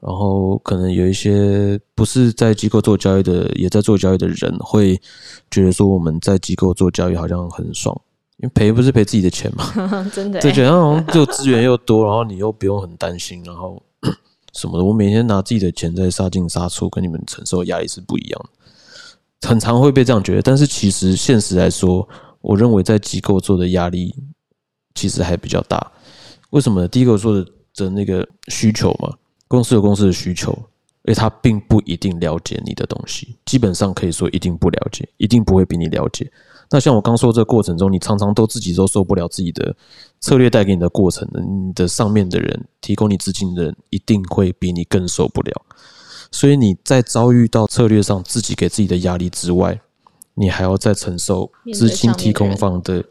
[0.00, 5.00] 然后可能有一些不是在机构做交易的，也在做交易的人，会
[5.50, 7.98] 觉得说我们在机构做交易好像很爽。
[8.42, 9.64] 因为赔不是赔自己的钱嘛，
[10.12, 13.80] 真的，对，觉得好像就资源又多，然后你又不用很担心，然后
[14.52, 14.84] 什么的。
[14.84, 18.40] 我每天拿自己的钱在杀进杀出，跟你们承受的压力是不一样
[19.40, 20.42] 的，很常会被这样觉得。
[20.42, 22.06] 但是其实现实来说，
[22.40, 24.12] 我认为在机构做的压力
[24.92, 25.92] 其实还比较大。
[26.50, 26.80] 为什么？
[26.80, 26.88] 呢？
[26.88, 29.14] 第一个说的的那个需求嘛，
[29.46, 30.52] 公司有公司的需求，
[31.04, 36.28] 而他并不一定了解你的东西，基本上可以说一定不了解，一定不会比你了解。
[36.72, 39.76] 那像我刚说这个过程中，你常常都自己都受不了自己的
[40.20, 45.52] 策略带给你的过程的，你的上面的人提供你资金的人一定会比你更受不了。
[46.30, 49.78] 所以你在遭遇到策略上自己给自己的压力之外，
[50.32, 53.04] 你还要再承受资金提供方的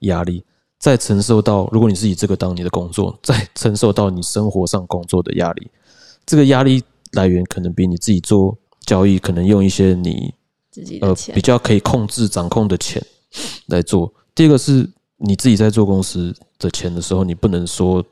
[0.00, 0.44] 压力，
[0.78, 5.68] 再承受到如果你是以这个当你的工作，再承受到你生活上工作的压力，
[6.24, 6.80] 这个压力
[7.14, 10.32] 来源可能比你自己做交易，可能用一些你。
[11.00, 13.04] 呃，比较可以控制掌控的钱
[13.66, 14.12] 来做。
[14.34, 18.04] 第二个是你自己在做公司的钱的时候，你不能说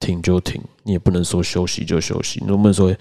[0.00, 2.40] 停就停，你也不能说休息就休息。
[2.40, 2.94] 你能不能说，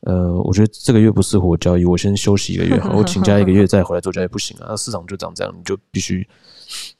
[0.00, 4.66] 呃，我觉得这个月不适合我交易，我先休息一个月， 我请假一个月再回来做交易不行啊？
[4.68, 6.28] 那市场就长这样，你就必须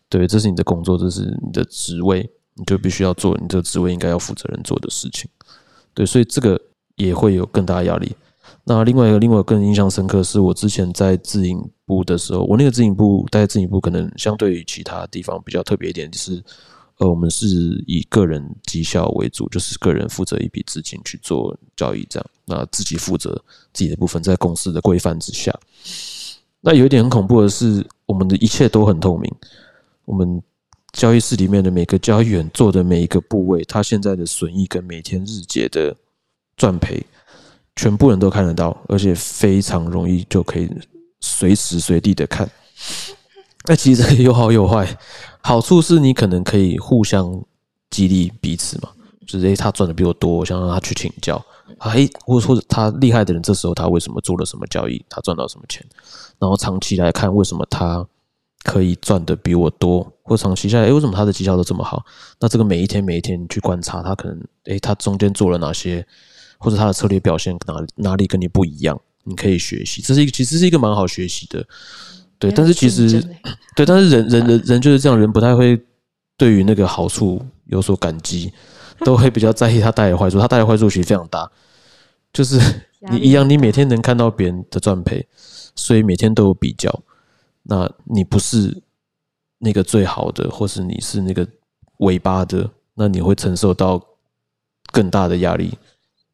[0.09, 5.29] 对，这是你的工作，这是你的职位，你就必须要做你这个职位应该要负责任做的事情。
[5.93, 6.59] 对，所以这个
[6.97, 8.15] 也会有更大的压力。
[8.69, 16.45] 那另外一个，另外更印象深刻是我之前在自营部的时候，我那个自营部在自营部可能相对于其他地方比较特别一点，就是
[16.99, 17.47] 呃，我们是
[17.87, 25.51] 以个人绩效为主，就是个人负责一笔资金去做交易，这样，那自己负责自己的部分，在公司的规范之下。
[26.61, 29.35] 那有一点很恐怖的是，我们的一切都很透明，
[30.05, 30.43] 我们
[30.93, 35.97] 交易室里面的每个交易员做的每一个部位，他现在的损益跟每天日结的
[36.55, 37.03] 赚赔。
[37.79, 40.69] 全部人都看得到，而且非常容易就可以
[41.21, 42.51] 随时随地的看。
[43.69, 44.99] 那其实有好有坏，
[45.41, 47.41] 好处是你可能可以互相
[47.89, 48.89] 激励彼此嘛，
[49.25, 51.41] 就是诶，他赚的比我多，我想让他去请教。
[51.81, 55.87] 诶，或者或者他厉害的人，这时候他为什么做了什么交易，他赚到什么钱？
[56.41, 58.05] 然后长期来看，为什么他
[58.65, 60.05] 可以赚的比我多？
[60.25, 62.05] 或长期下来，诶，为什么他的绩效都这么好？
[62.41, 66.05] 那这个每一天每一天去观察，他可能诶，他中间做了哪些？
[66.59, 71.65] 或者他的策略表现哪哪里跟你不一样，你可以学习，这是一个其实是一个蛮好学习的，
[72.39, 72.51] 对。
[72.51, 73.23] 但是其实
[73.77, 75.81] 对，但是人人人人就是这样，人不太会
[76.37, 78.53] 对于那个好处有所感激，
[79.05, 80.39] 都会比较在意他带来的坏处。
[80.39, 81.51] 他带来坏处其实非常大，
[82.33, 82.59] 就是
[83.11, 85.27] 你一样，你每天能看到别人的赚赔，
[85.75, 87.03] 所以每天都有比较。
[87.63, 88.83] 那你不是
[89.59, 91.47] 那个最好的，或是你是那个
[91.99, 94.03] 尾巴的，那你会承受到
[94.91, 95.77] 更大的压力。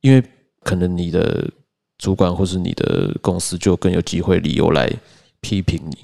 [0.04, 0.22] 因为
[0.62, 1.50] 可能你的
[1.96, 4.92] 主管或是你的公司就更有机会理由来
[5.40, 5.96] 批评你。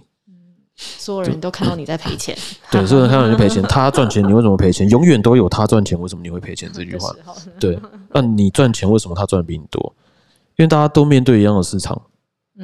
[0.75, 2.35] 所有人都看到你在赔钱。
[2.73, 4.89] 对，所有人看到你赔钱，他赚钱，你为什么赔钱？
[4.89, 6.71] 永远都有他赚钱，为什么你会赔钱？
[6.73, 7.15] 这句话。
[7.61, 7.79] 对，
[8.11, 9.95] 那你赚钱，为什么他赚的比你多？
[10.57, 12.01] 因为大家都面对一样的市场，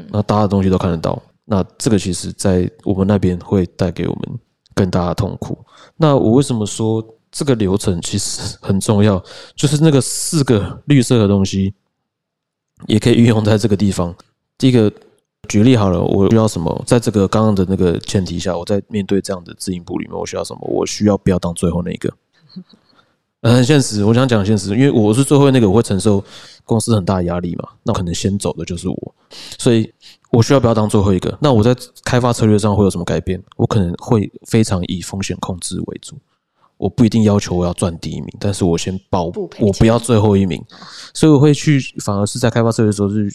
[0.09, 1.23] 那大家的东西都看得到。
[1.45, 4.39] 那这个其实，在我们那边会带给我们
[4.75, 5.63] 更大的痛苦。
[5.99, 7.07] 那我为什么说？
[7.37, 9.23] 这个流程其实很重要，
[9.55, 11.75] 就是那个四个绿色的东西，
[12.87, 14.15] 也可以运用在这个地方。
[14.57, 14.91] 第一个
[15.47, 16.83] 举例好了，我需要什么？
[16.87, 20.61] 在这个刚刚的那个前提下，我在面对这样的自营部里面，我需要什么？
[20.63, 22.11] 我需要不要当最后那一个？
[23.43, 26.25] 很现实，我想讲现实，因为我是最后那个，我会承受
[26.65, 27.69] 公司很大的压力嘛。
[27.83, 29.15] 那可能先走的就是我，
[29.59, 29.93] 所以
[30.31, 31.37] 我需要不要当最后一个？
[31.43, 33.43] 那我在开发策略上会有什么改变？
[33.59, 36.17] 我可能会非常以风险控制为主。
[36.79, 39.25] 我不一定要求我要赚第一名，但是我先保
[39.59, 40.63] 我不要最后一名，
[41.15, 43.29] 所以我会去，反而是在开发策略的时候是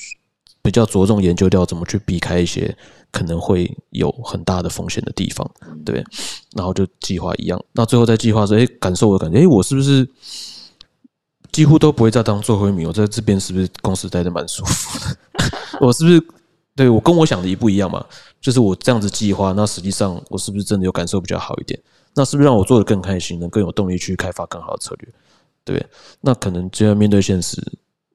[0.61, 2.75] 比较着重研究掉怎么去避开一些
[3.11, 5.49] 可能会有很大的风险的地方，
[5.83, 6.03] 对，
[6.55, 10.07] 然后就计划一样，那最后在计划时，哎，感受我的感觉，哎，我是不是
[11.51, 12.87] 几乎都不会再当最后一名？
[12.87, 15.17] 我在这边是不是公司待的蛮舒服的？
[15.81, 16.23] 我是不是
[16.81, 18.03] 对我跟我想的一不一样嘛？
[18.39, 21.79] 就是我这样子计划，那实际上我是不是真的有感受比较好一点？
[22.15, 25.13] 那是不是让我做的更开心，能更有动力去开发更好的策略？
[25.63, 25.85] 对，
[26.21, 27.61] 那可能就要面对现实，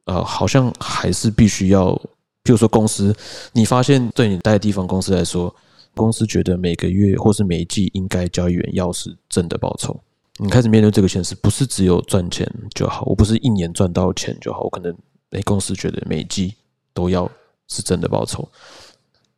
[0.07, 1.95] 啊，好像还是必须要，
[2.43, 3.14] 比如说公司，
[3.53, 5.55] 你发现对你待的地方公司来说，
[5.95, 9.97] 公司觉得每个月或是每一季应该交易员要是正的报酬，
[10.39, 14.93] 你开始面对这个现实，不是只有赚钱就好，我不是一年赚到钱就好，我可能
[15.31, 16.53] 哎公司觉得每一季
[16.93, 17.31] 都要
[17.69, 18.49] 是真的报酬，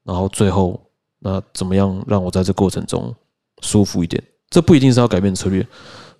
[0.05, 0.81] 然后最后
[1.19, 3.15] 那怎么样让我在这过程中
[3.63, 4.23] 舒服一点？
[4.51, 5.67] 这不一定是要改变策略，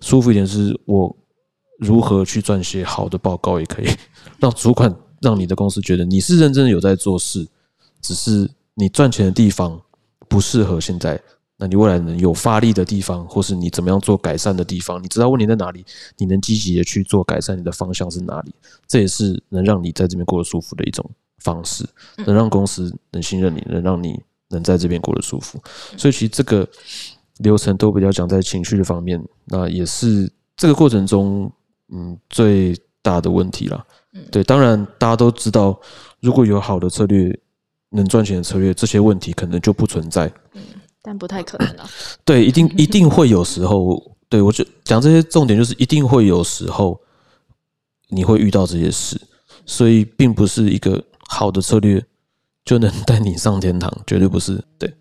[0.01, 1.15] 舒服一点是我
[1.79, 3.87] 如何去撰写好的报告，也可以
[4.39, 7.47] 让主管让你的公司觉得你是认真的有在做事，
[8.01, 9.81] 只是你赚钱的地方
[10.27, 11.21] 不适合现在。
[11.61, 15.85] 那你未来能有发力的地方，或是你怎么样做改善的地方，你知道问题在哪里，
[16.17, 18.53] 你能积极的去做改善，你的方向是哪里？
[18.87, 21.03] 这也是能让你在这边过得舒服的一种
[21.39, 21.85] 方式，
[22.25, 25.61] 能让公司能信任你，能让你能在这边过得舒服。
[25.97, 26.67] 所以其实这个
[27.37, 31.51] 流程都比较讲在情绪的方面，那也是这个过程中
[31.93, 33.85] 嗯最大的问题了。
[34.31, 35.79] 对，当然大家都知道，
[36.19, 37.37] 如果有好的策略，
[37.91, 40.31] 能赚钱的策略，这些问题可能就不存在。
[40.53, 40.61] 嗯
[41.01, 41.89] 但不太可能了。
[42.25, 46.99] 对，一定一定会有时候，对我就讲这些重点，就是一定会有时候
[48.09, 49.19] 你会遇到这些事，
[49.65, 52.03] 所以并不是一个好的策略
[52.65, 54.61] 就能带你上天堂，绝对不是。
[54.77, 54.93] 对，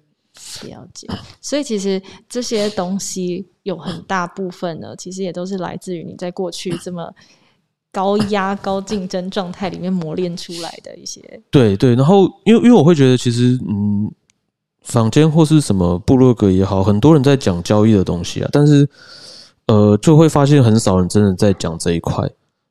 [0.62, 1.08] 了解。
[1.40, 7.12] 所以其实这些东西有很大部分呢，其实也都是来自于你在过去这么
[7.90, 11.20] 高压、高竞争状态里面磨练出来的一些。
[11.50, 14.12] 对对，然后因为因为我会觉得，其实嗯。
[14.84, 18.88] 坊间或是什么部落格也好，很多人在讲交易的东西啊，但是
[19.66, 22.26] 呃，就会发现很少人真的在讲这一块。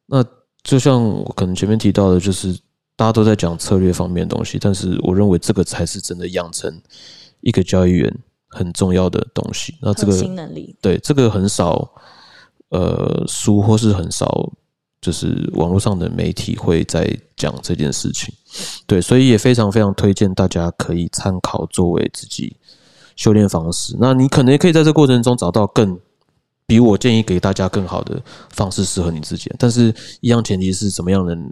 [0.07, 0.25] 那
[0.63, 2.57] 就像我可能前面提到的，就是
[2.97, 6.81] 大家都在讲策略方面的东西，但是我认为这个才是真的养成
[7.39, 8.13] 一个交易员
[8.49, 9.75] 很重要的东西。
[9.81, 11.89] 那这个能力，对这个很少
[12.71, 14.51] 呃书或是很少。
[14.99, 18.33] 就是网络上的媒体会在讲这件事情，
[18.87, 22.57] 对，所以也非常非常推荐大家可以参考作为自己
[23.15, 23.95] 修炼方式。
[23.99, 25.97] 那你可能也可以在这过程中找到更
[26.65, 28.19] 比我建议给大家更好的
[28.49, 29.53] 方式，适合你自己。
[29.59, 31.47] 但是，一样前提是怎么样能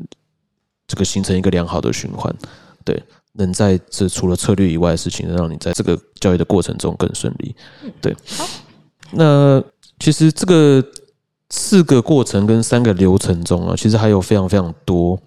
[0.87, 2.33] 这个形成一个良好的循环，
[2.83, 3.01] 对，
[3.33, 7.55] 能在这除了策略以外的事情，能让你在这个交易的过程中更顺利。
[8.01, 8.15] 对，
[9.11, 9.63] 那
[9.99, 10.83] 其实这个。
[11.51, 15.17] 四个过程跟三个流程中啊，其实还有非常非常多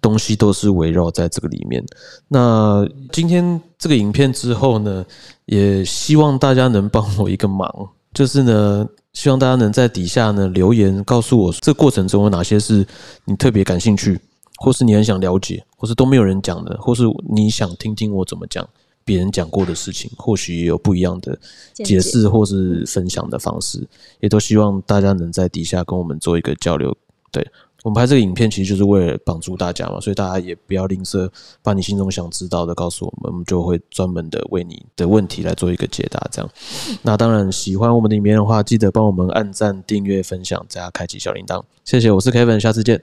[0.00, 1.84] 东西都是围绕在这个里面。
[2.26, 5.04] 那今天这个影片之后呢，
[5.44, 7.70] 也希望大家能帮我一个忙，
[8.14, 12.84] 就是呢，希望大家能在底下呢留言告诉我，这过程中有哪些是
[13.26, 14.18] 你特别感兴趣，
[14.58, 18.68] 或是你很想了解，或是都没有人讲的，或是你想听听我怎么讲。
[19.04, 21.38] 别人讲过的事情，或许也有不一样的
[21.72, 23.82] 解释或是分享的方式，
[24.20, 26.94] 也都希望大家能在底下跟我们做一个交流。
[27.32, 27.42] 对
[27.84, 31.26] 我们拍这个影片，其实就是为了帮助大家嘛，所以大家也不要吝啬，
[31.62, 36.20] 把你心中想知道的告诉我们，我们就会专门的为你的问题来做一个解答。
[36.30, 36.50] 这样，
[37.00, 41.62] 那当然喜欢我们的影片的话，记得帮我们按赞、订阅、分享，加开启小铃铛。
[41.82, 43.02] 谢谢，我是 Kevin，下次见，